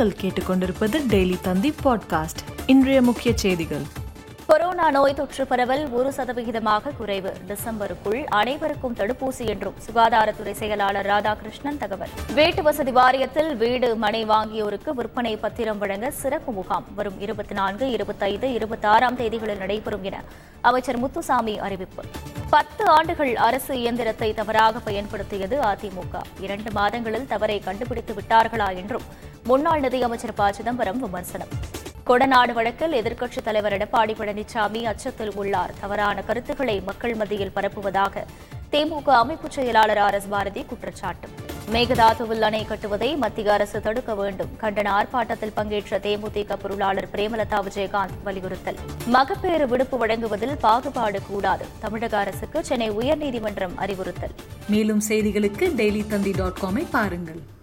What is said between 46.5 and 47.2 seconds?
பொருளாளர்